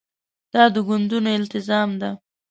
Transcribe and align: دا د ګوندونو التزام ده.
دا 0.53 0.63
د 0.73 0.75
ګوندونو 0.87 1.29
التزام 1.39 1.89
ده. 2.01 2.09